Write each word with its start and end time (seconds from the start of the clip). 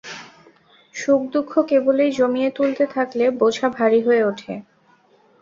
সুখদুঃখ 0.95 1.51
কেবলই 1.67 2.09
জমিয়ে 2.11 2.49
তুলতে 2.51 2.83
থাকলে 2.87 3.25
বোঝা 3.39 3.67
ভারী 3.69 3.99
হয়ে 4.01 4.23
ওঠে। 4.23 4.53